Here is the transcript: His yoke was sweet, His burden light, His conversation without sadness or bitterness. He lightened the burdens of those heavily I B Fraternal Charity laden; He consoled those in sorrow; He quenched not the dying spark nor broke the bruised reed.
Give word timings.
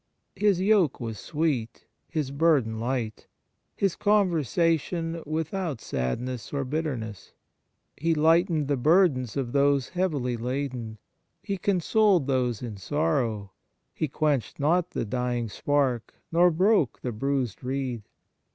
His 0.35 0.59
yoke 0.59 0.99
was 0.99 1.19
sweet, 1.19 1.85
His 2.07 2.31
burden 2.31 2.79
light, 2.79 3.27
His 3.75 3.95
conversation 3.95 5.21
without 5.27 5.79
sadness 5.79 6.51
or 6.51 6.65
bitterness. 6.65 7.33
He 7.95 8.15
lightened 8.15 8.67
the 8.67 8.77
burdens 8.77 9.37
of 9.37 9.51
those 9.51 9.89
heavily 9.89 10.33
I 10.33 10.37
B 10.37 10.41
Fraternal 10.41 10.53
Charity 10.57 10.63
laden; 10.79 10.97
He 11.43 11.57
consoled 11.59 12.25
those 12.25 12.63
in 12.63 12.77
sorrow; 12.77 13.51
He 13.93 14.07
quenched 14.07 14.59
not 14.59 14.89
the 14.89 15.05
dying 15.05 15.49
spark 15.49 16.15
nor 16.31 16.49
broke 16.49 17.01
the 17.01 17.11
bruised 17.11 17.63
reed. 17.63 18.01